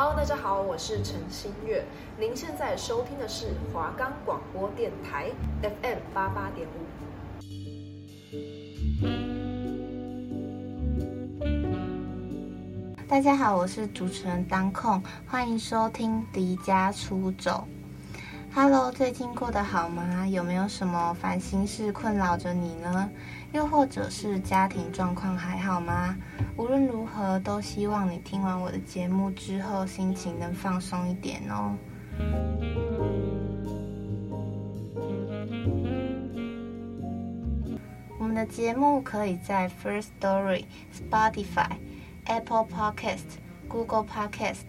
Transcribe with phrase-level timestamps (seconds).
[0.00, 1.84] Hello，大家好，我是陈新月。
[2.16, 5.28] 您现在收听的是华冈广播电台
[5.60, 6.86] FM 八八点五。
[13.08, 17.66] 大家好，我是主持人当控，欢迎收听《离家出走》。
[18.54, 20.26] Hello，最近过得好吗？
[20.26, 23.08] 有没有什么烦心事困扰着你呢？
[23.52, 26.16] 又或者是家庭状况还好吗？
[26.56, 31.76] 无论如何，都希望你听完我的节目之后，心情能放松一点哦。
[38.18, 41.70] 我们的节目可以在 First Story、Spotify、
[42.24, 43.38] Apple Podcast、
[43.68, 44.66] Google Podcast、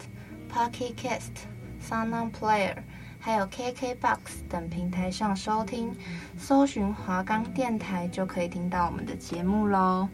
[0.54, 1.48] Pocket Cast、
[1.82, 2.76] SoundOn Player。
[3.22, 4.18] 还有 KKBOX
[4.50, 5.94] 等平台上收听，
[6.38, 10.08] 搜寻华冈电台就可以听到我们的节目喽。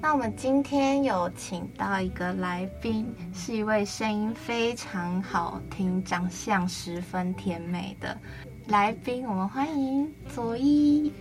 [0.00, 8.18] 那我们今天有请到一个来宾，是一位声音非常好听、长相十分甜美的
[8.66, 11.12] 来宾，我们欢迎佐伊。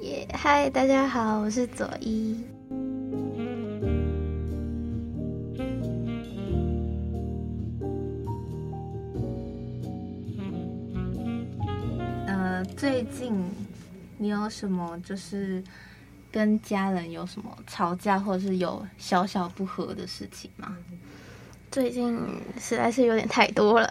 [0.00, 2.42] 耶，嗨，大家好，我是佐伊。
[12.78, 13.34] 最近
[14.18, 15.60] 你有什么就是
[16.30, 20.76] 跟家人有什么吵架，或者是有小小不和的事情吗？
[21.72, 22.16] 最近
[22.56, 23.90] 实在是有点太多了。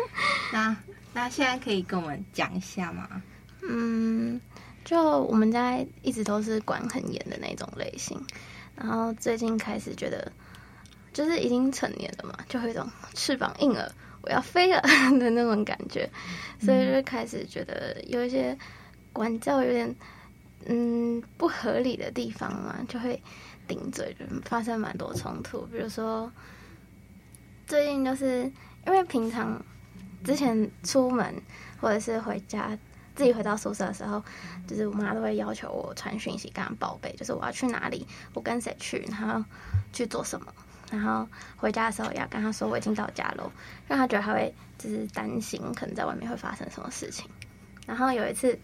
[0.50, 0.74] 那
[1.12, 3.06] 那现在可以跟我们讲一下吗？
[3.68, 4.40] 嗯，
[4.82, 8.18] 就我们家一直都是管很严的那种类型，
[8.74, 10.32] 然后最近开始觉得，
[11.12, 13.92] 就是已经成年了嘛，就会有一种翅膀硬了。
[14.22, 14.80] 我要飞了
[15.18, 16.08] 的那种感觉，
[16.60, 18.56] 所以就开始觉得有一些
[19.12, 19.96] 管教有点
[20.66, 23.20] 嗯不合理的地方嘛，就会
[23.66, 25.62] 顶嘴，就发生蛮多冲突。
[25.66, 26.32] 比如说
[27.66, 28.42] 最近就是
[28.86, 29.60] 因为平常
[30.22, 31.34] 之前出门
[31.80, 32.78] 或者是回家
[33.16, 34.22] 自己回到宿舍的时候，
[34.68, 39.44] 就是我妈都会要求我传讯息跟她报备，就是我要去哪里，我跟谁去，然后
[39.92, 40.46] 去做什么。
[40.92, 41.26] 然后
[41.56, 43.50] 回家的时候也要跟他说我已经到家了，
[43.88, 47.28] 让他觉得他会就是担心可能在外面会发生什么事情。
[47.86, 48.56] 然后有一次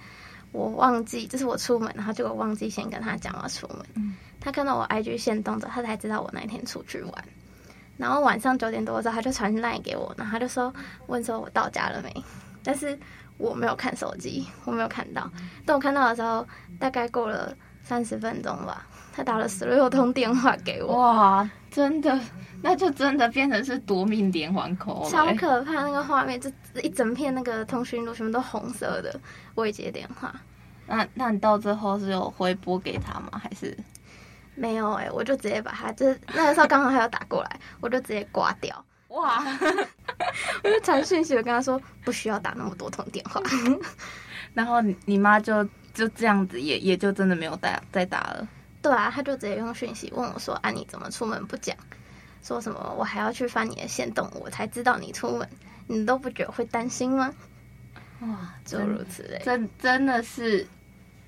[0.52, 3.78] 我忘记，就是我出门，然后结果忘记先跟他讲我要出门。
[3.94, 4.14] 嗯。
[4.40, 7.24] 他看到我 IG 线动着，他才知道我那天出去玩。
[7.96, 10.72] 然后晚上九点多的时候，他就传 LINE 给我，然后他就说
[11.08, 12.24] 问说我到家了没？
[12.62, 12.96] 但是
[13.38, 15.28] 我没有看手机，我没有看到。
[15.66, 16.46] 等我看到的时候，
[16.78, 17.52] 大概过了
[17.82, 18.86] 三十分钟吧。
[19.12, 22.16] 他打了十六通电话给我，哇，真的，
[22.62, 25.72] 那就真的变成是夺命连环扣，超可怕！
[25.72, 26.48] 那个画面，就
[26.82, 29.20] 一整片那个通讯录全部都红色的
[29.56, 30.32] 未接电话。
[30.86, 33.30] 那那你到最后是有回拨给他吗？
[33.42, 33.76] 还是
[34.54, 35.06] 没有、欸？
[35.06, 38.84] 哎，我就直接把他，就是那个时候刚好他要打过来， 我就直接挂掉。
[39.08, 39.42] 哇！
[40.62, 43.42] 我就传讯息，我跟他说不需要打那么多通电话。
[44.54, 45.66] 然后你你妈就
[45.98, 48.48] 就这样子也，也也就真的没有打再打了。
[48.80, 51.76] 对啊，他就直接用讯息问我说：“啊，你怎么出门不讲？
[52.40, 55.48] 说什么我还要去翻你的线动，我才知道你出门，
[55.88, 57.34] 你都不觉得会担心吗？”
[58.22, 60.64] 哇，诸如此类，真真的是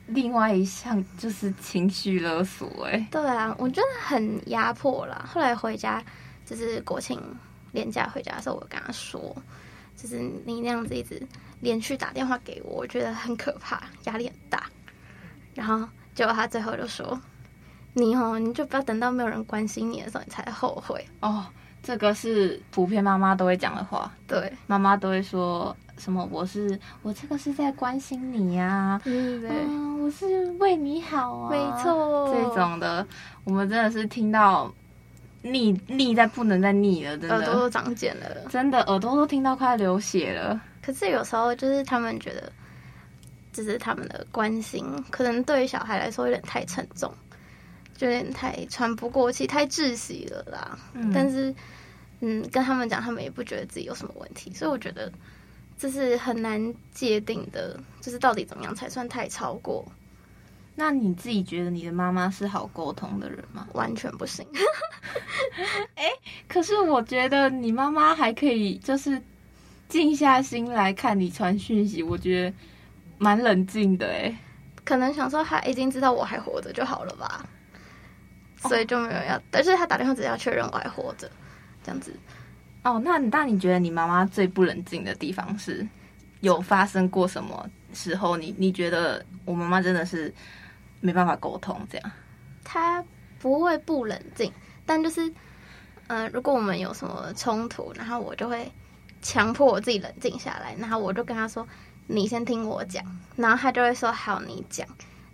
[0.06, 3.04] 另外一项就是情绪勒索哎。
[3.10, 5.28] 对啊，我真的很压迫啦。
[5.28, 6.00] 后来回家
[6.47, 7.20] 就是国庆
[7.72, 9.36] 连假回家的时候，我跟他说，
[10.00, 11.20] 就是你那样子一直
[11.60, 14.64] 连续打电话给我，我觉得很可怕，压力很大。
[15.54, 17.20] 然后结果他最后就说。
[17.92, 21.44] 你哦，你就不要等到没有人关心你的时候，你才后悔哦。
[21.82, 24.12] 这个是普遍妈妈都会讲的话。
[24.28, 26.24] 对，妈妈都会说什么？
[26.30, 32.32] 我是我这个是在关心你呀、啊，对对对、嗯，我是为你好啊，没错。
[32.32, 33.04] 这种的，
[33.42, 34.72] 我们真的是听到
[35.42, 40.60] 腻腻在不能再腻了，真的耳朵都长茧了，真的耳朵都听到快流血了。
[40.82, 42.52] 可是有时候就是他们觉得，
[43.52, 47.12] 这是他们的关心，可能对于小孩来说有点太沉重。
[47.97, 50.78] 就有点太喘不过气，太窒息了啦。
[50.94, 51.54] 嗯、但是，
[52.20, 55.12] 嗯，跟他们讲，他们也不觉得自己有什么问题，所以我觉得
[55.76, 59.84] 这是很难界定的，就是到底怎么样才算太超过。
[60.80, 63.68] 那你自己觉得你的妈妈是好沟通的人吗？
[63.74, 64.47] 完全不行。
[65.94, 66.10] 哎、欸，
[66.48, 69.21] 可是我觉得你妈妈还可以，就是
[69.91, 72.56] 静下心来看你传讯息，我觉得
[73.18, 74.06] 蛮冷静的。
[74.06, 74.34] 哎，
[74.82, 77.47] 可能想说他已经知道我还活着就好了吧。
[78.56, 81.30] 所以就没有要，哦、但是他打电话只要确认我还活着，
[81.82, 82.15] 这样子。
[82.84, 85.86] 哦，那那你觉得你妈妈最不冷静的地方是
[86.41, 88.36] 有发生过什么时候？
[88.38, 90.32] 你你觉得我妈妈真的是
[91.00, 92.10] 没办法沟通这样？
[92.64, 93.04] 他
[93.38, 94.52] 不会不冷静，
[94.86, 95.32] 但就是，
[96.08, 98.70] 嗯、如果我们有什么冲突，然后我就会
[99.22, 101.66] 强迫我自己冷静下来，然后我就跟他说
[102.06, 103.04] ：“你先听我讲。”
[103.36, 104.86] 然后他就会说：“好，你讲。”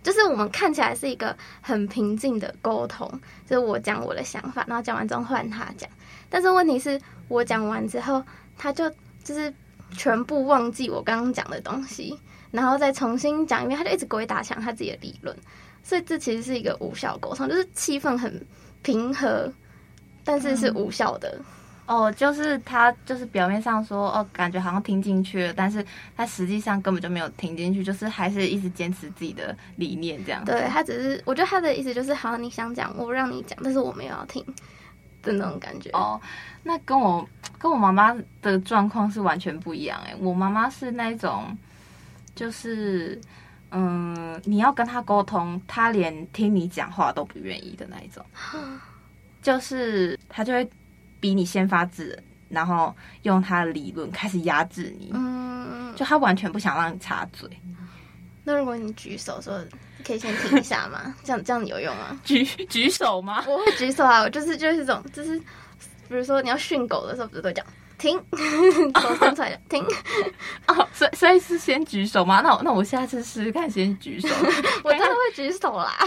[0.03, 3.09] 就是我们看起来是一个很平静的沟通，
[3.45, 5.89] 就是我讲我的想法，然后讲完之后换他讲。
[6.29, 8.23] 但是问题是我讲完之后，
[8.57, 8.89] 他就
[9.21, 9.53] 就是
[9.91, 12.17] 全部忘记我刚刚讲的东西，
[12.51, 15.35] 然后再重新讲一遍，他就一直鬼打墙他自己的理论。
[15.83, 18.45] 所以这其实是一个无效沟通，就是气氛很
[18.81, 19.51] 平和，
[20.23, 21.39] 但是是无效的。
[21.89, 25.85] 嗯、哦，就是他就是表面上说哦，感觉好像听进去了，但是
[26.17, 30.43] 他实际上根本就没有听进去，就是还是一直坚持自己的理念这样。
[30.43, 34.45] 对，他只是，我觉得他的意思就是，好，你想讲，我让你讲，但是我没有要听
[35.23, 35.89] 的那种感觉。
[35.91, 36.19] 哦，
[36.63, 37.25] 那跟我
[37.57, 41.57] 跟我妈妈的状况是完全不一样哎，我妈妈是那种，
[42.37, 43.19] 就是。
[43.69, 48.25] 嗯，你要跟他沟通，他连听你讲话都不愿意的那一种，
[49.43, 50.69] 就是他就会
[51.19, 55.11] 比你先发制人，然后用他的理论开始压制你。
[55.13, 57.49] 嗯，就他完全不想让你插嘴。
[58.45, 59.61] 那如果你举手说，
[60.05, 61.13] 可以先停一下吗？
[61.25, 62.17] 这样这样有用吗？
[62.23, 63.43] 举举手吗？
[63.45, 65.37] 我会举手啊，我就是就是这种，就是
[66.07, 67.65] 比如说你要训狗的时候，不是都讲。
[67.97, 68.17] 停，
[69.01, 69.83] 手伸出来停。
[70.67, 72.41] 哦，所以所以是先举手吗？
[72.43, 74.27] 那我那我下次试试看，先举手。
[74.83, 75.97] 我真的会举手啦，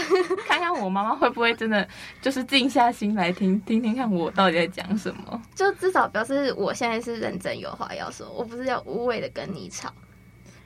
[0.47, 1.87] 看看我妈妈会不会真的
[2.21, 5.41] 就是静下心来听听听看我到底在讲什么。
[5.55, 9.91] 就至少表示我现在是认真有话要说，我不是要无谓的跟你吵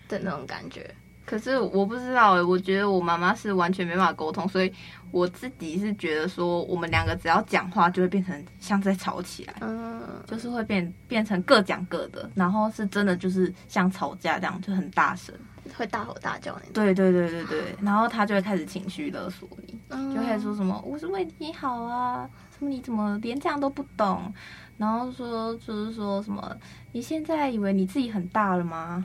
[0.07, 0.89] 的那种感觉。
[1.25, 4.71] 可是我不知道哎，我觉得我妈妈是完全没办法沟通，所以
[5.09, 15.33] 我自己是觉得说，我们两个只要讲话就会变成像在吵起来，嗯，就是会变变成各讲各的，然后是真的就是像吵架这样，就很大声，
[15.75, 16.69] 会大吼大叫那种。
[16.73, 24.31] 对对对对对，然后他就会开始情绪勒索你，就开始说什么我是为你好啊，什么你怎么连这样都不懂，
[24.77, 26.55] 然后说就是说什么
[26.91, 29.03] 你现在以为你自己很大了吗？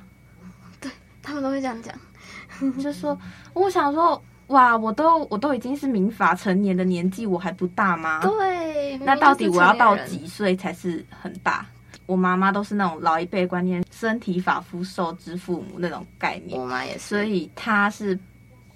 [0.79, 0.91] 对，
[1.23, 1.95] 他们都会这样讲。
[2.83, 3.19] 就说，
[3.55, 8.21] 我想说，哇，我都我都已经是民法成年的年纪，我还不大吗？
[8.23, 11.67] 对，那到底我要到几岁才是很大？
[12.07, 16.61] 我妈妈都是那种老一辈观念，身体发肤受之父母那种概念。
[16.61, 18.19] 我妈也是，所以她是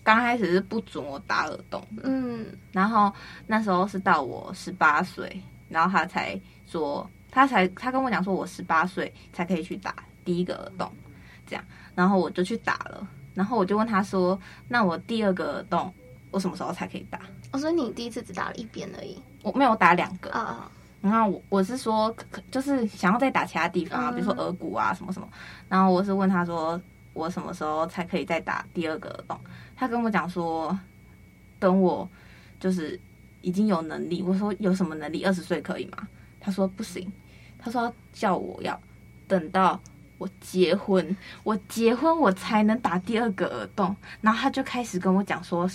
[0.05, 3.12] 刚开始是不准我打耳洞，嗯，然后
[3.49, 10.88] 那时候是到我十八岁，然后她才说，她才她跟我讲说，我十八岁才可以去打第一个耳洞，
[11.44, 11.65] 这样，
[11.97, 13.05] 然后我就去打了。
[13.34, 15.92] 然后我就问他说：“那我第二个耳洞，
[16.31, 17.20] 我什么时候才可以打？”
[17.50, 20.70] 我说：“你第一次只打了一边而已，我没有打两个啊。
[21.02, 21.12] Oh.
[21.12, 22.14] 然后我我是说，
[22.50, 25.28] 就是想要再打其他地方啊，比如说耳骨啊什么什么。
[25.69, 26.81] 然后我是问他说，
[27.12, 29.38] 我什么时候才可以再打第二个耳洞？
[29.76, 30.78] 他跟我讲说，
[31.58, 32.08] 等我
[32.58, 32.98] 就是
[33.42, 34.22] 已经有能力。
[34.22, 35.25] 我说有什么能力？
[35.25, 36.08] 二十岁可以吗？
[36.40, 37.12] 他说不行。
[37.58, 38.81] 他说叫我要
[39.26, 39.81] 等到。
[40.19, 45.69] 我结婚，我结婚我才能打第二个耳洞，然后他就开始跟我讲说，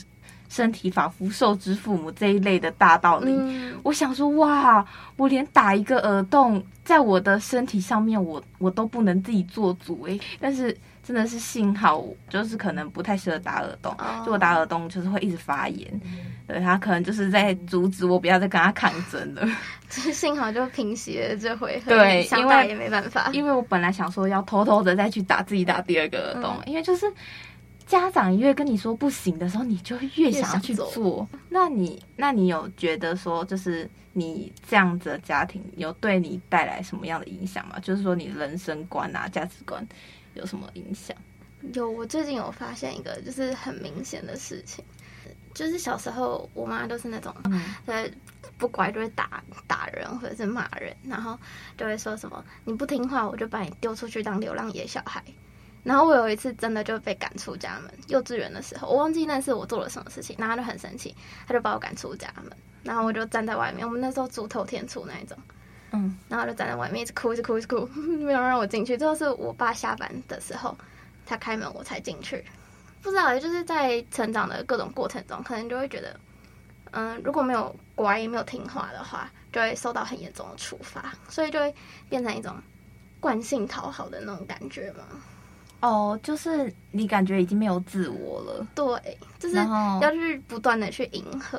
[0.48, 3.32] 身体仿佛受之父母这一类的大道理。
[3.32, 10.76] 嗯、我想说，哇，我连打一个耳洞在我的身体上面我，我我都不能自己做主诶，但是。
[11.10, 16.02] 真的是幸好，就是可能不太适合打耳洞，就我打耳洞就是会一直发炎，
[16.48, 19.42] 对，他可能就是在阻止我不要再跟他抗争了。
[19.90, 27.12] 就是幸好就平息了这回，对，因为也没办法，因为我本来想说要偷偷的再去打自己打第二个耳洞，因为就是
[27.88, 31.28] 家长越跟你说不行的时候，你就越想要去做。
[31.50, 37.78] 那你那你有觉得说，就是你这样子的家庭有对你带来什么样的影响吗？
[37.82, 39.84] 就是说你人生观啊，价值观。
[40.40, 41.16] 有什么影响？
[41.74, 44.84] 有，我最近有发现一个，就是很明显的事情，
[45.54, 47.36] 就是小时候我妈都是那种，
[47.86, 48.14] 在、嗯、
[48.58, 51.38] 不乖就会打打人或者是骂人，然后
[51.78, 55.24] 就会说什么你不听话，我就把你丢出去当流浪野小孩。
[55.84, 61.16] 然后我有一次真的就被赶出家门，幼稚园的时候，我忘记那是我做了什么事情，然后他就很生气，
[61.48, 62.52] 他就把我赶出家门，
[62.84, 65.38] 然后我就站在外面，我们那时候住透天厝那一种。
[65.92, 68.98] 嗯，然后就站在外面一直哭，一直哭，一直哭， 没有让我进去。
[68.98, 70.78] 最后是我爸下班的时候，
[71.26, 72.44] 他开门我才进去。
[73.02, 76.20] 不知道，就是在成长的各种过程中，可能就会觉得，
[76.92, 81.74] 嗯，如果没有乖，没有听话的话，就会受到很严重的处罚，所以就会
[82.10, 82.54] 变成一种
[83.20, 85.04] 惯性讨好的那种感觉嘛。
[85.82, 88.68] 哦，就是你感觉已经没有自我了。
[88.76, 91.58] 对，就是要去不断的去迎合。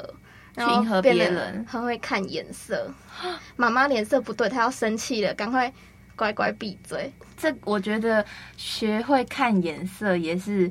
[0.57, 2.92] 去迎合别人，很会看颜色。
[3.57, 5.73] 妈妈脸色不对，她要生气了，赶快
[6.16, 7.12] 乖乖闭嘴。
[7.37, 8.25] 这我觉得
[8.57, 10.71] 学会看颜色也是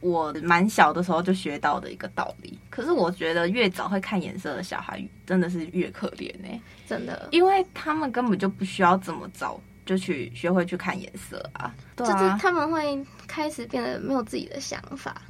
[0.00, 2.58] 我蛮小的时候就学到的一个道理。
[2.70, 6.60] 可是我觉得越早会看颜色的小孩，真的是越可怜呢、欸。
[6.86, 15.20] 真的，因为他们根本就不需要这么早就去学会去看颜色啊，就是他们会开始变得没有自己的想法。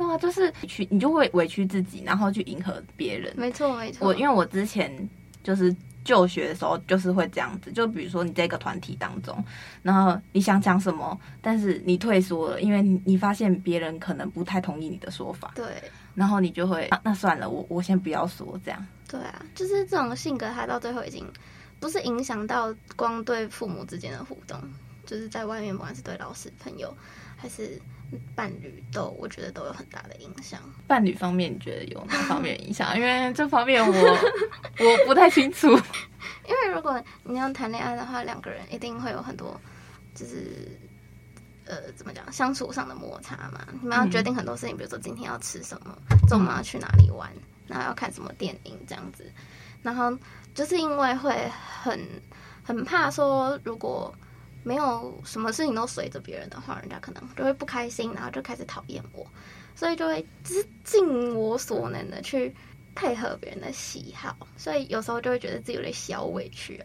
[0.00, 3.32] 对啊，就是去你就会委屈自己，然后去迎合别人。
[3.36, 4.08] 没错，没错。
[4.08, 5.08] 我因为我之前
[5.42, 5.74] 就是。
[6.02, 9.44] 就学的时候就是会这样子，就比如说你在一个团体当中，
[9.82, 15.66] 然后你想讲什么，但是你退缩了，因为你发现别人可能不太同意你的说法，对，
[16.14, 18.86] 然后你就会，啊、那算了，我我先不要说这样。
[19.06, 21.30] 对啊，就是这种性格，他到最后已经
[21.78, 24.58] 不是影响到光对父母之间的互动，
[25.04, 26.96] 就是在外面不管是对老师、朋友
[27.36, 27.78] 还是。
[28.34, 30.60] 伴侣都，我觉得都有很大的影响。
[30.86, 32.96] 伴侣方面，你觉得有哪方面影响？
[32.98, 35.68] 因为这方面我我不太清楚。
[35.68, 39.60] 因为如果你要谈恋爱的话，两个人一定会有很多，
[40.14, 40.78] 就是
[41.66, 43.66] 呃，怎么讲，相处上的摩擦嘛。
[43.80, 45.96] 你们要决定很多事情，比如说今天要吃什么，
[46.28, 47.30] 周末要去哪里玩，
[47.66, 49.30] 然后要看什么电影这样子。
[49.82, 50.16] 然后
[50.54, 51.50] 就是因为会
[51.82, 51.98] 很
[52.62, 54.14] 很怕说，如果。
[54.62, 59.26] 没有什么事情都随着别人的话，人家可能就会不开心，然后就开始讨厌我，
[59.74, 62.54] 所以就会只是尽我所能的去
[62.94, 66.84] 配合别人的喜好，所以有时候就会觉得自己有点小委屈啊。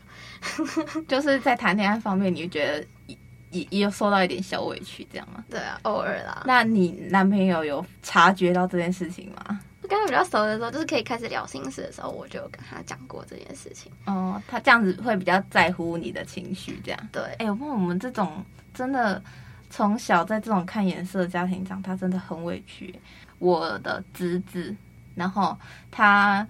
[1.07, 3.17] 就是在谈恋爱方面，你觉得也
[3.51, 5.43] 也也有受到一点小委屈，这样吗？
[5.49, 6.43] 对啊，偶尔啦。
[6.45, 9.59] 那你男朋友有察觉到这件事情吗？
[9.87, 13.91] 跟他比较熟的时候，就是可以开始聊心事的时候，我就跟他讲过这件事情。
[14.05, 17.09] 哦，他这样子会比较在乎你的情绪，这样。
[17.11, 19.21] 对，哎、欸，我问我们这种真的
[19.69, 22.93] 从小在这种看颜色的家庭长大，真的很委屈。
[23.39, 24.75] 我的侄子，
[25.13, 25.57] 然后
[25.91, 26.47] 他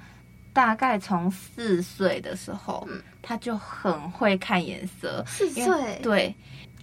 [0.54, 5.24] 大概从四岁的时候，嗯、他就很会看颜色。
[5.28, 6.00] 四岁？
[6.02, 6.36] 对。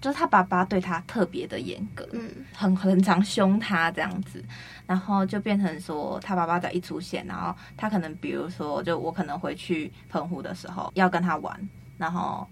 [0.03, 4.45] 就是他爸爸对他特别的严格，嗯，很很常凶他这样子，
[4.87, 12.47] 然后就变成说他爸爸只要一出现，然后他可能比如说，就我可能回去澎湖的时候要跟他玩，然后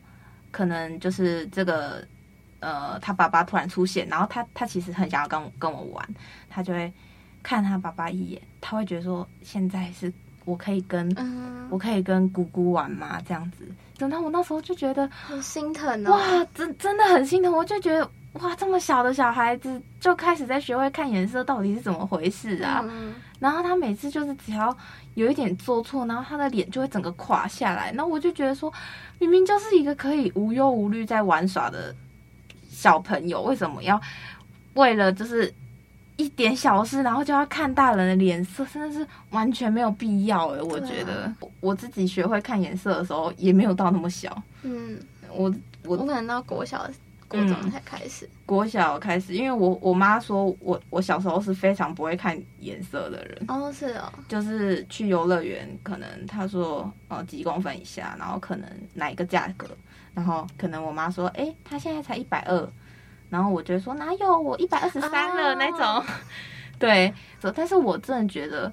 [0.51, 2.07] 可能就是这个
[2.61, 6.09] 呃他爸爸突然出现，然后他他其实很想要跟跟我玩，
[6.49, 6.91] 他就会
[7.43, 10.11] 看他爸爸一眼，他会觉得说现在是。
[10.47, 13.21] 我可以跟、嗯、我可以跟姑姑玩吗？
[13.29, 13.69] 这样子，
[14.01, 16.13] 等到我那时候就觉得好心疼哦。
[16.13, 17.53] 哇，真真的很心疼。
[17.53, 22.81] 我就觉得哇，这么小的小孩子就开始在学会看颜色，到底是怎么回事啊？
[22.83, 24.75] 嗯、然后他每次就是只要
[25.15, 27.93] 有一点做错，然后他的脸就会整个垮下来。
[27.93, 28.73] 那我就觉得说，
[29.19, 31.95] 明明就是一个可以无忧无虑在玩耍的
[32.71, 34.01] 小朋友，为什么要
[34.75, 35.53] 为了就是？
[36.21, 40.61] 一点小事，然后就要看大人的脸色，真的是完全没有必要哎！
[40.61, 44.43] 我觉得、啊、我自己学会看颜色的时候，也没有到那么小。
[44.63, 44.99] 嗯，
[45.33, 45.51] 我
[45.85, 46.87] 我我可能到国小、
[47.27, 48.27] 国中才开始。
[48.27, 53.43] 嗯、国小开始，因为我我妈说我我小时候是非常不会看颜色的人。
[53.49, 59.67] 哦，是哦，就是去游乐园，可能她说呃几公分以下，然后可能哪一个价格，
[60.13, 62.69] 然后可能我妈说，哎，她现在才一百二。
[63.31, 66.05] 然后我就说哪有我一百二十三了那种，oh.
[66.79, 67.15] 对，
[67.55, 68.71] 但是我真的觉得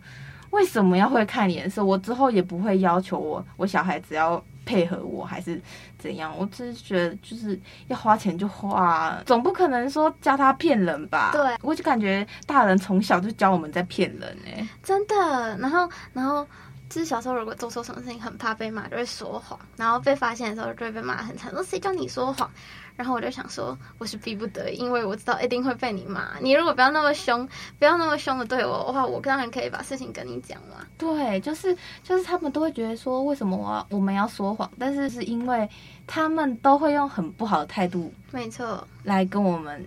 [0.49, 1.85] 为什么要会看颜色？
[1.85, 5.61] 我之后也不会要求我我小孩子要配合我还是
[5.97, 11.31] 怎样，我只是觉得就是要花钱就花，总不可能说教他骗人吧？
[11.33, 15.57] 对，我就感觉大人从小就教我们在骗人哎、欸，真的。
[15.57, 16.45] 然后然后
[16.89, 22.49] 就是小时候如果做错什么事情很怕被骂，就会说谎，然后被发现的时候就会被骂很惨，说谁叫你说谎？
[22.97, 26.37] 然后我就想说，我是逼不得已，因为我知道一定会被你骂。
[26.41, 30.85] 你如果不要那么凶，不要那么凶的对我的话，我当然可以把事情跟你讲嘛。
[30.97, 34.69] 对，就是就是他们都会觉得说，为什么我我们要说谎？
[34.79, 35.69] 但是是因为
[36.07, 39.85] 他们都会用很不好的态度，没错，来跟我们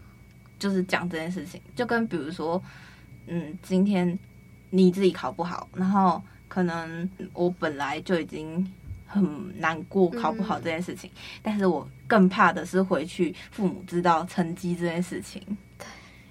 [0.60, 1.60] 就是讲这件事情。
[1.74, 2.62] 就跟比如说，
[3.26, 4.16] 嗯，今天
[4.70, 8.72] 你自己考不好，然后可能我本来就已经。
[9.12, 15.42] 很难过考不好这件事情，嗯、但是我更怕的是回去父母知道成绩这件事情。
[15.76, 15.86] 对，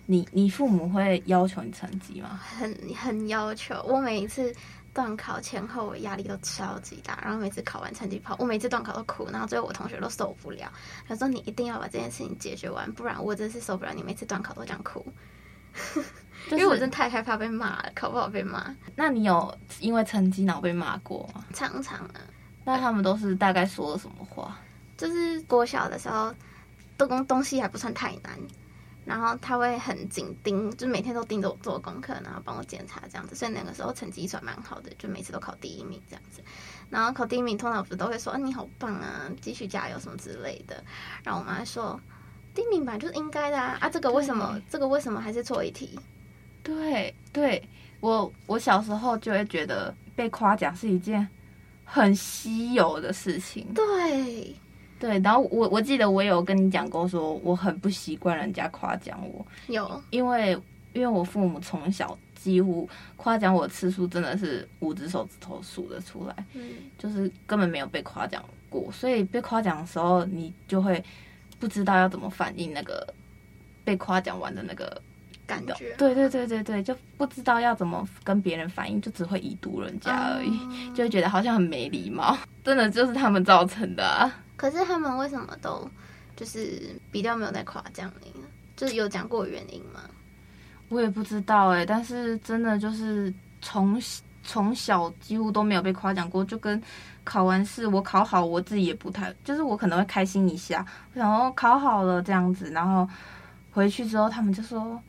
[0.05, 2.39] 你你父母会要求你成绩吗？
[2.41, 4.55] 很很要求，我每一次
[4.93, 10.71] 段考前后我压力都超级大，然后每次考完成绩不好，我每次段考都哭，然后最后我同学都受不了，
[11.05, 15.05] 他说你一定要把这件事情解决完，不然我真是受不了你每次段考都这样哭。
[16.49, 18.75] 就是、因为我真的太害怕被骂了，考不好被骂。
[18.95, 21.45] 那你有因为成绩然后被骂过吗？
[21.53, 22.21] 常常啊。
[22.69, 24.55] 那他们都是大概说了什么话？
[24.95, 26.31] 就是国小的时候，
[26.99, 28.37] 东东西还不算太难，
[29.05, 33.33] 然后他会很紧盯，就每天都盯着我做功课，然后帮我检查这样子。
[33.33, 36.43] 所以那个时候成绩算蛮好的，就每次都考第一名这样子。
[36.91, 40.83] 然后考第一名，通常不是都会说：“啊，你好棒啊，继续加油什么之类的。”
[41.25, 41.99] 然后我妈说
[42.53, 43.79] ：“第一名本来就是应该的啊！
[43.81, 44.61] 啊，这个为什么？
[44.69, 45.99] 这个为什么还是错一题？
[46.61, 47.67] 对对，
[47.99, 51.27] 我我小时候就会觉得被夸奖是一件
[51.91, 53.65] 很稀有的事情。
[53.73, 54.55] 对
[54.99, 59.43] 对，然后我我记得我有跟你讲过，说我很不习惯人家夸奖我。
[59.67, 60.51] 有，因为
[60.93, 66.61] 因为我父母从小几乎夸奖我次数真的是五只手指头数得出来，嗯，
[66.97, 71.03] 就是根本没有被夸奖过，所以被夸奖的时候，你就会
[71.59, 73.11] 不知道要怎么反应那个
[73.83, 75.01] 被夸奖完的那个。
[75.49, 82.37] 感觉对对对对对，就不知道要怎么跟别人反应，就只会已读人家而已，嗯、就会觉得好像很没礼貌。
[82.63, 84.31] 真的就是他们造成的啊。
[84.55, 85.89] 可是他们为什么都
[86.35, 88.45] 就是比较没有在夸奖你呢？
[88.75, 90.01] 就是有讲过原因吗？
[90.89, 93.99] 我也不知道哎、欸，但是真的就是从
[94.43, 96.79] 从小几乎都没有被夸奖过，就跟
[97.23, 103.09] 考完试我考好，我自己也不太，就是我可能会开心一下，然后考好了这样子，然后
[103.71, 105.01] 回去之后他们就说。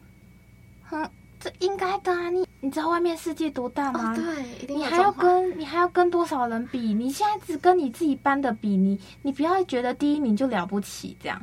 [0.91, 2.29] 哼，这应该的啊！
[2.29, 4.13] 你你知道外面世界多大吗？
[4.13, 6.93] 哦、对，你还要跟你还要跟多少人比？
[6.93, 11.41] 你现在只跟你自己班的比，你你不要觉得第一名就了不起，这样，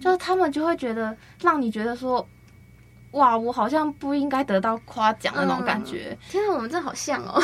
[0.00, 2.26] 就是他们就会觉得让你觉得说，
[3.12, 6.08] 哇，我好像不应该得到夸奖的那种感觉。
[6.10, 7.40] 嗯、天啊，我们真的好像哦！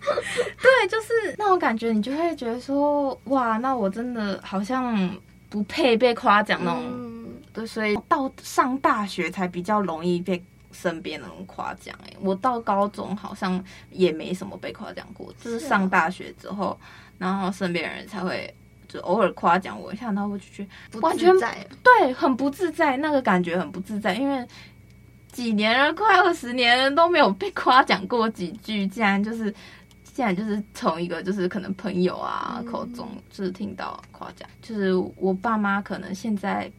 [0.62, 5.14] 对，就是那种感觉，你就会觉得说，哇，那我真的好像
[5.50, 6.82] 不配被夸奖那种。
[6.86, 10.42] 嗯、对，所以到上大学才比较容易被。
[10.72, 16.78] 身边的人夸奖哎，我到高中好像也没什么被夸奖过，就是上大学之后，
[17.18, 18.52] 然后身边人才会
[18.88, 21.30] 就偶尔夸奖我一下，然后我就觉得完全
[21.82, 24.46] 对，很不自在，那个感觉很不自在，因为
[25.30, 29.54] 几年了，快二十年了都没有被夸奖过几句，竟然就是
[30.04, 36.70] 现在就是从一个就是可能朋友啊口中就是听到夸奖，就是我爸妈可能现在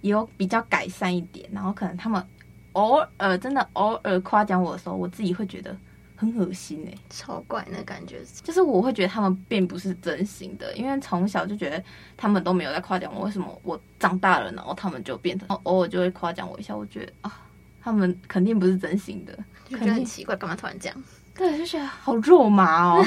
[0.00, 2.24] 也有比较改善一点，然后可能他们。
[2.72, 5.76] 偶尔真的偶尔夸奖我的时候，我自己会觉得
[6.16, 8.20] 很恶心哎、欸，超怪那感觉。
[8.42, 11.82] 就是我会觉得他们并不是真心的，因为从小就觉得
[12.16, 16.76] 他们都没有在夸奖我，为什么我长大了，然后他们就变成偶尔就会夸奖我一下？
[16.76, 17.40] 我觉得啊，
[17.82, 19.36] 他们肯定不是真心的，
[19.68, 21.04] 就觉得很奇怪，干嘛突然这样？
[21.34, 23.04] 对，就觉得好肉麻哦。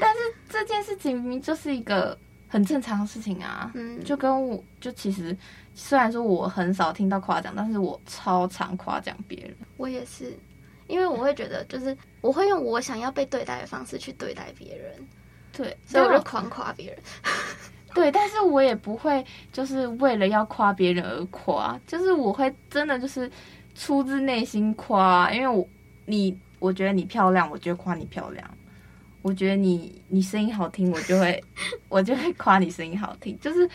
[0.00, 2.16] 但是这件事情明明就是一个
[2.48, 5.36] 很正常的事情啊，嗯，就跟我就其实。
[5.74, 9.54] 虽然说我很少听到夸奖，但是我超常夸奖别人。
[9.76, 10.36] 我也是，
[10.86, 14.92] 因为我会觉得，就是我会用我想要被对待的方式去对待别人。
[15.52, 16.98] 对，所以我就狂夸别人。
[17.94, 23.30] 对，但是我也不会就是为了要夸别人而夸，就是我会真的就是
[23.74, 25.66] 出自内心夸，因为我
[26.06, 28.44] 你我觉得你漂亮，我就夸你漂亮；
[29.22, 31.42] 我觉得你你声音好听，我就会
[31.88, 33.68] 我就会夸你声音好听，就是。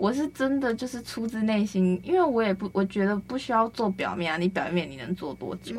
[0.00, 5.76] 我是真的就是出自内心，因为我也不，我觉得不需要做表面啊，你表面你能做多久？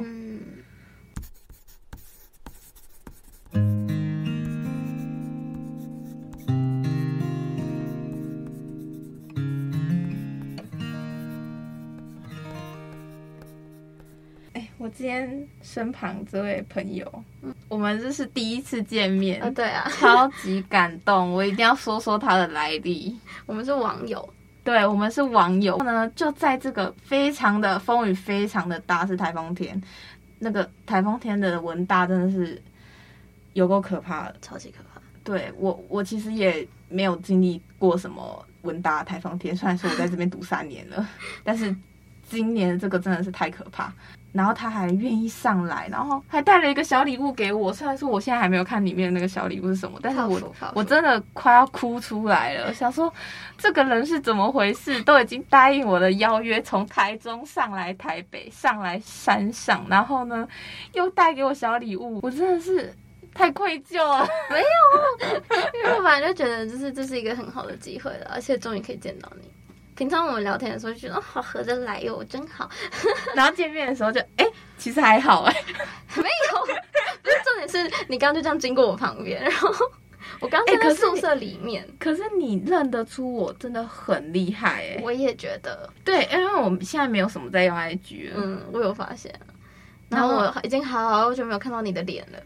[14.94, 17.24] 今天身旁这位朋友。
[17.68, 23.18] 我们这是第一次见面啊，对啊， 超级感动，我一定要说说他的来历。
[23.46, 24.28] 我们是网友，
[24.64, 29.82] 对，我们是网友呢，就在这个非常的风雨非常的大，是台风天，
[30.40, 32.62] 那个台风天的文大真的是
[33.54, 35.02] 有够可怕的，超级可怕。
[35.24, 41.08] 对，我，我其实也没有经历过什么文大台风天，虽然说我在这边读三年了，
[41.44, 41.74] 但是
[42.28, 43.94] 今年这个真的是太可怕。
[44.32, 47.74] 然后他还愿意上来，然后还带了一个小礼物给我。
[47.74, 50.40] 虽然说我现在还没有看里面那个小礼物是什么，但是我
[50.74, 52.74] 我真的快要哭出来了。
[52.74, 53.12] 想说
[53.58, 55.02] 这个人是怎么回事？
[55.04, 60.48] 都已经答应我的邀约，从台中上来台北，上来山上，然后呢
[60.94, 62.94] 又带给我小礼物，我真的是
[63.34, 64.28] 太愧疚了。
[64.50, 64.66] 没有，
[65.74, 69.50] 因为我本来就觉得就是这是一个很好的机会了，而且终于可以见到你。
[70.02, 72.68] 平常我们聊天的时候就觉得哦，好合得来哟，真好。
[73.36, 75.54] 然后见面的时候就哎、欸，其实还好哎，
[76.18, 76.66] 没有。
[77.22, 79.70] 不是重点是你刚刚就这样经过我旁边， 然后
[80.40, 82.10] 我刚刚在宿舍里面、欸可。
[82.10, 85.88] 可是你认得出我真的很厉害哎，我也觉得。
[86.04, 88.38] 对，因为我们现在没有什么在用 IG 了。
[88.38, 89.32] 嗯，我有发现。
[90.10, 92.40] 然后我已经好久没有看到你的脸了。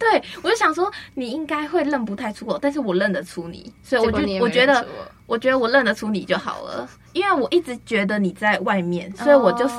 [0.00, 4.84] 对，我就想说你应该会认不太出我，但是我认得出你，所以我就我觉得，
[5.26, 5.38] 我。
[5.38, 9.76] 觉得我认得出你就好了，因为我一直觉得你在外面，所以我就是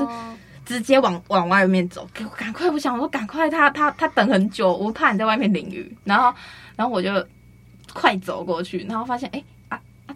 [0.65, 6.33] 直接往往外面走，给我赶快，我想说赶快他，他他他等很久，我怕你在外面淋雨，然后
[6.75, 7.09] 然后我就
[7.93, 9.45] 快走过去，然后发现哎啊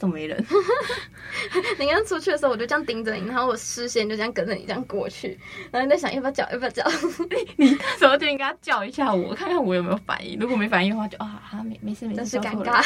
[0.08, 0.46] 没人？
[1.78, 5.38] 你刚出去的时候，我就这样盯着你，然后我视线就这样跟着你这样过去，
[5.72, 6.84] 然后你在想要不要叫，要不要叫？
[7.58, 10.40] 你那时候就应该叫一下我，看看我有没有反应。
[10.40, 12.82] 如果没反应的话就，就啊哈，没没事没事，真是尴尬。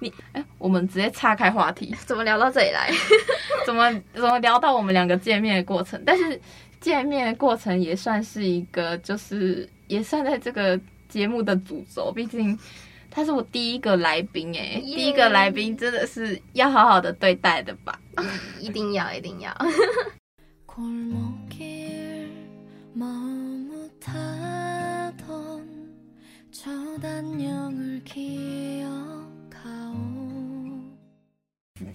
[0.00, 2.90] 你哎、欸，我们直接岔开话题， 怎么聊到这里来？
[3.66, 6.00] 怎么怎么聊到我们两个见面的过程？
[6.06, 6.40] 但是
[6.80, 10.78] 见面的过程也算是一个，就是也算在这个
[11.08, 12.58] 节目的主轴，毕竟。
[13.14, 17.96] 他是我第一个来宾哎，第一个来宾真的是要好好的对待的吧？
[18.60, 19.56] 一定要，一定要。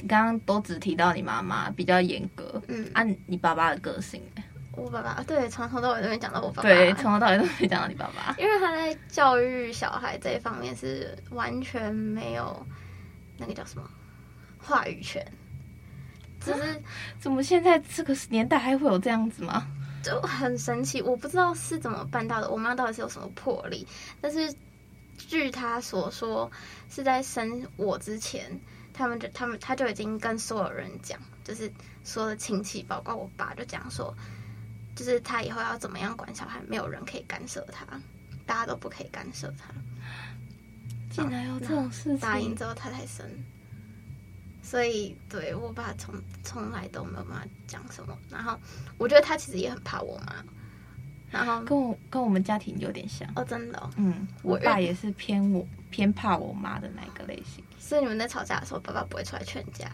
[0.07, 4.21] 刚刚都只提到你妈妈比较严格，嗯，按、啊、你爸爸的个性
[4.79, 6.69] 我爸爸对，从头到尾都没讲到我爸爸。
[6.69, 8.35] 对，从头到尾都没讲到你爸爸。
[8.37, 12.65] 因为他在教育小孩这一方面是完全没有
[13.37, 13.89] 那个叫什么
[14.57, 15.25] 话语权。
[16.39, 16.81] 只是
[17.19, 19.67] 怎么现在这个年代还会有这样子吗？
[20.01, 22.49] 就很神奇，我不知道是怎么办到的。
[22.49, 23.85] 我妈到底是有什么魄力？
[24.21, 24.53] 但是
[25.17, 26.49] 据她所说，
[26.89, 28.57] 是在生我之前，
[28.93, 31.69] 他们就他们他就已经跟所有人讲，就是
[32.05, 34.15] 所有的亲戚，包括我爸，就讲说。
[34.99, 37.85] 就是他以后要怎么样管小孩，没有人可以干涉他，
[38.45, 39.73] 大家都不可以干涉他。
[41.09, 42.19] 竟然有这种事情！
[42.19, 43.25] 答应之后他才生，
[44.61, 48.13] 所以对我爸从从来都没有办法讲什么。
[48.29, 48.59] 然后
[48.97, 50.35] 我觉得他其实也很怕我妈，
[51.31, 53.89] 然后跟我跟我们家庭有点像哦，真的、哦。
[53.95, 57.63] 嗯，我爸也是偏我偏怕我妈的那个类型。
[57.79, 59.89] 所以你们在吵架的时候，爸爸不会出来劝架？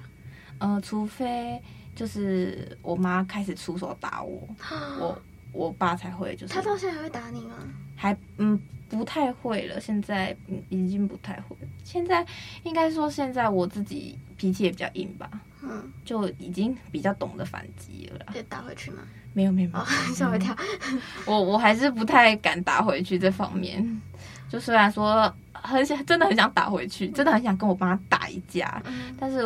[0.58, 1.62] 呃，除非。
[1.96, 4.48] 就是我妈开始出手打我，
[5.00, 6.54] 我我爸才会就是。
[6.54, 7.56] 他到现在还会打你吗？
[7.96, 11.68] 还嗯不太会了，现在嗯已经不太会了。
[11.84, 12.26] 现在
[12.64, 15.30] 应该说现在我自己脾气也比较硬吧，
[15.64, 18.26] 嗯，就已经比较懂得反击了。
[18.32, 19.02] 可以打回去吗？
[19.34, 19.70] 没有没有，
[20.14, 20.56] 吓我一跳。
[21.26, 24.02] 我我还是不太敢打回去这方面。
[24.48, 29.44] 就虽然说很想，真的很想打回去，真的很想跟我爸打一架，嗯，但是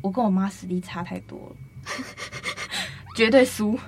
[0.00, 1.56] 我跟我妈实力差太多了。
[3.14, 3.78] 绝对输，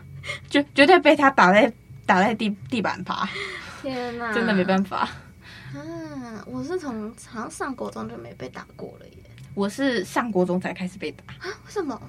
[0.49, 1.73] 绝绝对被他打在
[2.07, 3.29] 打在地地板爬。
[3.83, 5.09] 天哪，真的没办法。
[5.75, 9.17] 嗯，我是从好像上国中就没被打过了耶。
[9.55, 11.47] 我是上国中才开始被打啊？
[11.67, 12.01] 为什么？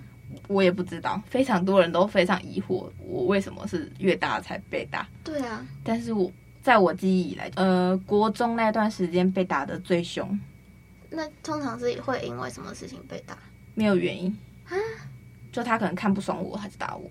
[0.48, 5.08] 我也不知道，非常多人都非常疑惑，我为什么是越大才被打？
[5.24, 6.32] 对啊，但是我
[6.64, 10.40] 在我记忆以来，呃，国中那段时间被打的最凶。
[11.10, 13.38] 那通常是会因为什么事情被打？
[13.76, 14.36] 没有原因
[14.68, 14.76] 啊。
[15.52, 17.10] 就他可能看不爽我，还是打我。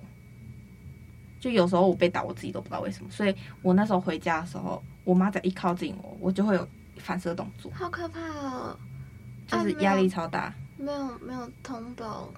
[1.38, 3.10] 就有时候我被打，我自己都不知道为什么。
[3.10, 7.72] 所以我那时候回家的时候，我妈在一靠近我，我就会有反射动作。
[7.74, 8.76] 好可怕哦！
[9.46, 10.40] 就是压力超大。
[10.40, 12.28] 啊、没有没有通报。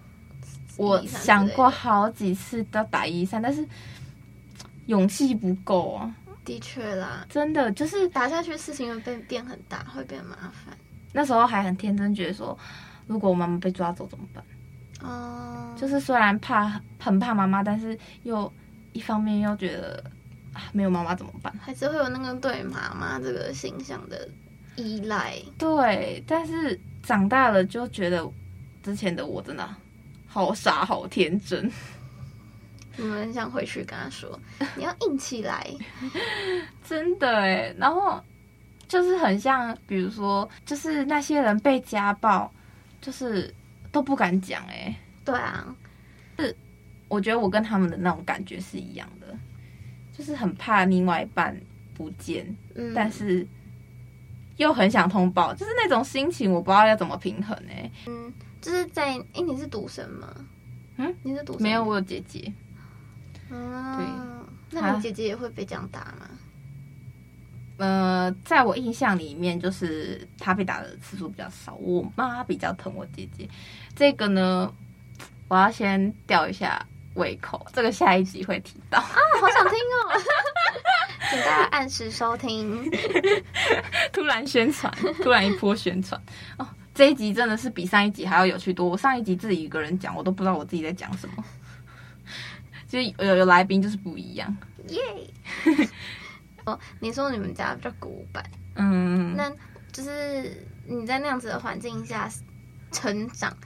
[0.76, 3.66] 我想过好几次要打一三，但是
[4.86, 6.14] 勇气不够啊。
[6.44, 10.76] 的确啦，真的就是打下去，事情会变变很大，会变麻烦。
[11.12, 12.56] 那时候还很天真，觉得说
[13.06, 14.42] 如果我妈妈被抓走怎么办？
[15.02, 18.50] 哦、oh.，就是虽然怕很怕妈妈，但是又
[18.92, 20.02] 一方面又觉得
[20.52, 21.52] 啊，没有妈妈怎么办？
[21.60, 24.28] 还是会有那个对妈妈这个形象的
[24.76, 25.34] 依赖。
[25.58, 28.26] 对，但是长大了就觉得
[28.82, 29.68] 之前的我真的
[30.26, 31.70] 好傻好天真。
[32.98, 34.38] 我们想回去跟他说，
[34.76, 35.66] 你要硬起来，
[36.84, 37.74] 真的哎。
[37.78, 38.22] 然后
[38.86, 42.52] 就是很像，比如说，就是那些人被家暴，
[43.00, 43.52] 就是。
[43.92, 45.76] 都不敢讲哎、欸，对啊，
[46.38, 46.56] 是
[47.08, 49.26] 我觉得我跟他们的那种感觉是一样的，
[50.12, 51.54] 就是很怕另外一半
[51.94, 53.46] 不见，嗯，但是
[54.56, 57.92] 又很想通报，就是那种心情，我不知道要怎么平衡哎、欸。
[58.06, 60.28] 嗯，就是在哎、欸，你是独生吗？
[60.96, 61.62] 嗯，你是独生？
[61.62, 62.52] 没有，我有姐姐。
[63.50, 63.98] 嗯，
[64.70, 66.30] 对，那你姐姐也会被这样打吗？
[67.82, 73.48] 呃，在我印象里面，就是他被打的次数比较少，我妈比较疼我姐姐。
[73.96, 74.72] 这个呢，
[75.48, 76.80] 我要先吊一下
[77.14, 79.04] 胃口，这个下一集会提到啊，
[79.40, 80.22] 好想听哦，
[81.28, 82.88] 请大家按时收听。
[84.12, 86.22] 突然宣传，突然一波宣传
[86.58, 88.88] 哦，这一集真的是比上一集还要有趣多。
[88.88, 91.44] 我上一集自己一个人讲，我都不知道我自己在讲什么，
[92.88, 95.00] 就有有来宾就是不一样， 耶!
[96.64, 98.44] 哦，你说你们家比较古板，
[98.76, 99.50] 嗯，那
[99.90, 102.28] 就是你在那样子的环境下
[102.90, 103.56] 成长，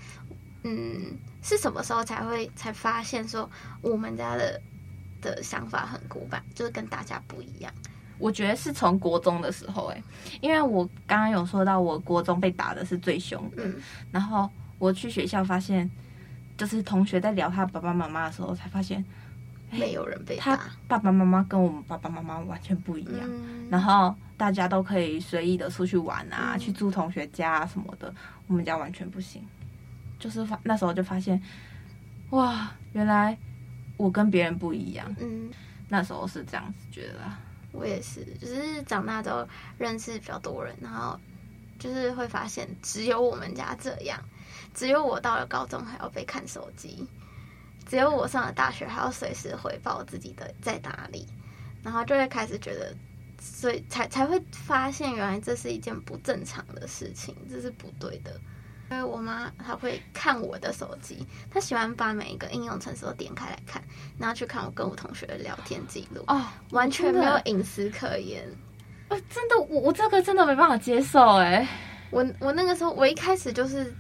[0.62, 3.48] 嗯，是什么时候才会才发现说
[3.82, 4.60] 我们家的
[5.20, 7.72] 的想法很古板，就是跟大家不一样？
[8.18, 10.02] 我觉得是从国中的时候，哎，
[10.40, 13.76] 因为我刚刚有说到，我国中被打的是最凶的，嗯，
[14.10, 15.90] 然后我去学校发现，
[16.56, 19.04] 就是同学在聊他爸爸妈妈的时候，才发现
[19.70, 20.56] 没有人被打。
[20.56, 23.20] 他爸爸妈妈跟我们爸爸妈妈完全不一样。
[23.24, 28.12] 嗯、然后大家都可以随意的出去玩啊，嗯、去住同学家啊什么的，
[28.46, 29.42] 我们家完全不行。
[30.18, 31.40] 就是发那时候就发现，
[32.30, 33.36] 哇，原来
[33.96, 35.06] 我跟别人不一样。
[35.20, 35.50] 嗯，
[35.88, 37.20] 那时候是这样子觉得。
[37.72, 41.20] 我也是，就是长大之后认识比较多人，然后
[41.78, 44.18] 就是会发现只有我们家这样，
[44.72, 47.06] 只有我到了高中还要被看手机，
[47.86, 51.26] 只有我上了大学还要随时回报自己的在哪里，
[51.82, 52.94] 然后就会开始觉得，
[53.40, 58.32] 所以才才会发现原来这是一件不正常的事情，这是不对的。
[58.88, 63.82] 因为我妈她会看我的手机，她喜欢把每一个应用程式都点开来看，
[64.16, 66.22] 然后去看我跟我同学的聊天记录。
[66.28, 68.48] 哦，完全没有隐私可言。
[69.08, 71.66] 哦，真的，我我这个真的没办法接受哎。
[72.10, 73.92] 我我那个时候，我一开始就是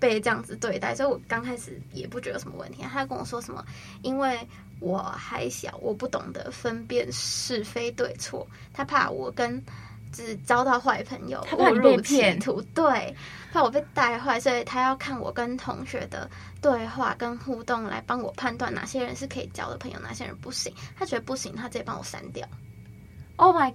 [0.00, 2.82] 被这样子对待，所以我刚开始也不觉得有什么问题。
[2.82, 3.64] 他跟我说什么，
[4.02, 4.40] 因为
[4.80, 9.62] 我还小，我不懂得分辨是非对错，他怕我跟。
[10.12, 12.36] 只遭到坏朋友，他怕你被骗，
[12.74, 13.14] 对，
[13.52, 16.28] 怕我被带坏，所以他要看我跟同学的
[16.60, 20.74] 对话跟互动来帮我判断哪些人是可以交的朋友，哪些人不行。
[20.98, 22.44] 他觉得不行，他直接帮我删掉。
[23.36, 23.72] Oh my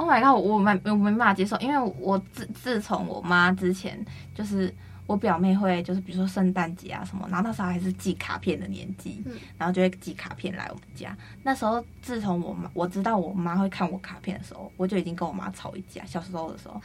[0.00, 0.42] god！Oh my god！
[0.42, 4.74] 我没我没办法接受，因为我自自从我妈之前就是。
[5.06, 11.16] 我表妹会就是比如说圣诞节啊什么，然后那时候还是寄卡片的年纪，嗯、然后就会寄卡片来我们家。
[11.42, 16.04] 那时候自从我妈我知道我妈会看我卡片的时候，我就已经跟我妈吵一架。
[16.04, 16.80] 小时候的时候，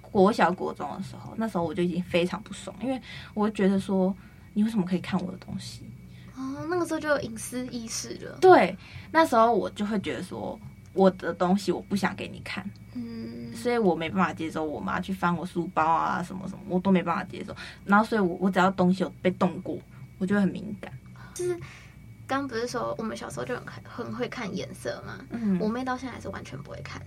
[0.00, 3.02] 国小国中的时候，那时候我就已经非常不爽，因为
[3.34, 4.14] 我觉得说
[4.54, 5.82] 你为什么可以看我的东西？
[6.36, 8.38] 哦，那个时候就有隐私意识了。
[8.40, 8.78] 对，
[9.10, 10.56] 那时候我就会觉得说
[10.96, 12.68] 我的东西我不想给你看。
[12.94, 17.54] 嗯，所以我没办法接受我妈去翻我书包啊，什么什么，我都没办法接受。
[17.84, 19.78] 然后，所以我我只要东西有被动过，
[20.18, 20.90] 我就会很敏感。
[21.34, 21.54] 就是
[22.26, 25.18] 刚刚不是说我们小时候就很很会看颜色吗？
[25.30, 27.00] 嗯，我妹到现在还是完全不会看，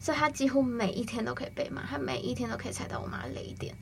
[0.00, 3.74] 所以她几乎每一天都可以被骂，她每一天都可以踩到我妈的雷点。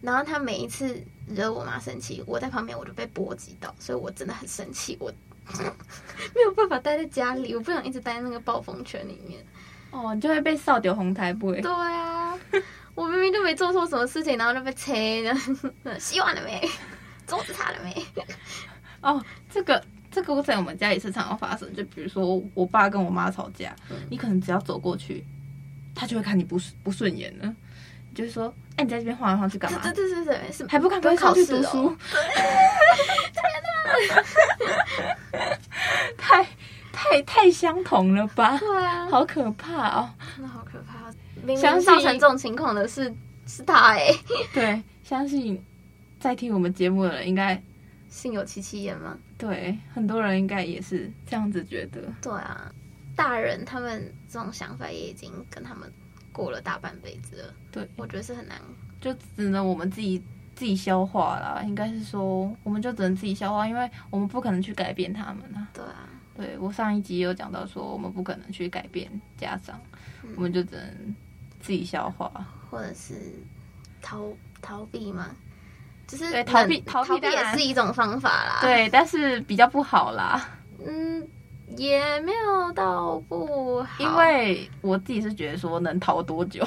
[0.00, 5.12] 然后她每一次惹我妈生气，我在旁边我就被波及到，所以我真的很生气，我
[6.34, 9.44] 没有办法待在家里，我不想一直待在那个暴风圈里面。
[9.90, 11.60] 哦，你就会被扫掉红台不会？
[11.60, 12.38] 对啊，
[12.94, 15.34] 我明明就没做错什么事情，然后就被切。
[15.98, 16.68] 洗碗 了没？
[17.26, 18.04] 桌子擦了没？
[19.00, 21.72] 哦，这个这个我在我们家也是常常发生。
[21.74, 25.24] 就比如说我爸跟我妈吵架，嗯、你可能只要走过去，
[25.94, 27.54] 他就会看你不不顺眼了。
[28.14, 29.78] 就是说，哎，你在这边晃来晃去干嘛？
[29.82, 31.94] 对对对对，是还不赶快考试读书？
[36.16, 36.46] 太。
[37.00, 38.58] 太太相同了吧？
[38.58, 40.10] 对啊，好可怕哦！
[40.34, 41.08] 真的好可怕。
[41.44, 43.14] 明明造成这种情况的是
[43.46, 44.08] 是他哎。
[44.52, 45.64] 对，相信
[46.18, 47.62] 在听我们节目的人应该
[48.10, 49.16] 心有戚戚焉吗？
[49.38, 52.00] 对，很多人应该也是这样子觉得。
[52.20, 52.68] 对啊，
[53.14, 55.90] 大人他们这种想法也已经跟他们
[56.38, 57.54] 过了大半辈子了。
[57.72, 58.56] 对，我觉得是很难，
[59.00, 60.22] 就只能我们自己
[60.54, 61.62] 自己消化啦。
[61.64, 65.66] 应该是说，我们就只能自己消化，因为我们不可能去改变他们啊。
[65.72, 66.08] 对啊。
[66.36, 69.80] 对，我上一集有讲到说，我们不可能去改变家长，
[70.22, 71.16] 嗯、我们就只能
[71.60, 72.30] 自己消化，
[72.70, 73.14] 或者是
[74.00, 75.34] 逃逃避嘛，
[76.06, 78.58] 就是逃避逃避也是一种方法啦。
[78.60, 80.48] 对，但是比较不好啦。
[80.86, 81.26] 嗯，
[81.76, 86.66] 也没有到不好，因为我自己是觉得说能逃多久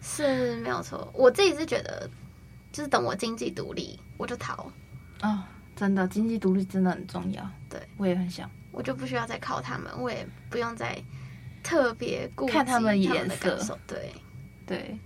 [0.00, 1.10] 是没有错。
[1.14, 2.08] 我自己是觉得，
[2.70, 4.70] 就是等我经济独立，我就逃。
[5.22, 5.42] 哦，
[5.74, 7.50] 真的，经济独立真的很重要。
[7.68, 8.48] 对，我也很想。
[8.70, 10.96] 我就不需要再靠他们，我也不用再
[11.64, 13.78] 特别顾及看他们颜色。
[13.86, 14.12] 对
[14.66, 14.98] 对，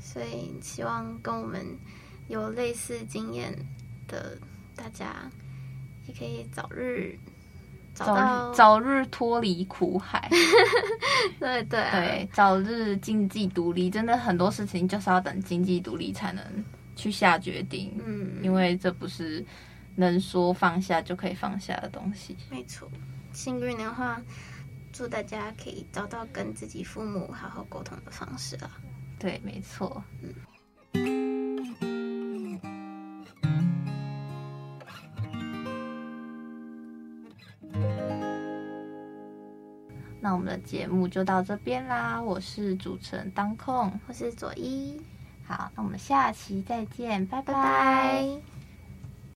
[0.00, 1.66] 所以希望跟我们
[2.28, 3.52] 有类似经验
[4.08, 4.38] 的
[4.74, 5.30] 大家，
[6.06, 7.18] 也可以早日
[7.94, 10.28] 找到早日脱离苦海。
[11.38, 16.44] 对 对、啊、对，早日经济独立，真的很多事情就是要等经济独立才能
[16.96, 17.92] 去下决定。
[18.04, 19.44] 嗯，因为这不是。
[19.96, 22.90] 能说放下就可以放下的东西，没错。
[23.32, 24.20] 幸运的话，
[24.92, 28.68] 祝大家可以找到跟自己父母好好沟通的方式啊。
[29.20, 30.02] 对，没错。
[30.20, 30.34] 嗯。
[40.24, 42.18] 那我们的节目就到这边啦。
[42.18, 44.98] 我是主持人当控，我是佐伊。
[45.46, 47.52] 好，那我们下期再见，拜拜。
[47.52, 48.53] 拜拜。